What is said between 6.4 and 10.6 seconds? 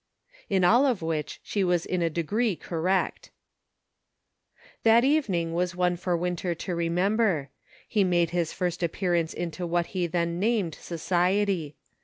to remember. He made his first appearance into what he then